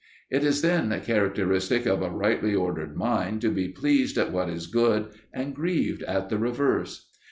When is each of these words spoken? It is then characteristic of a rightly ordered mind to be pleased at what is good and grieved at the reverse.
It 0.31 0.43
is 0.43 0.63
then 0.63 0.99
characteristic 1.01 1.85
of 1.85 2.01
a 2.01 2.09
rightly 2.09 2.55
ordered 2.55 2.97
mind 2.97 3.39
to 3.41 3.49
be 3.51 3.67
pleased 3.67 4.17
at 4.17 4.31
what 4.31 4.49
is 4.49 4.65
good 4.65 5.09
and 5.31 5.53
grieved 5.53 6.01
at 6.01 6.27
the 6.29 6.39
reverse. 6.39 7.07